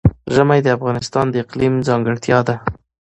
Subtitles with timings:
[0.33, 2.55] ژمی د افغانستان د اقلیم ځانګړتیا ده.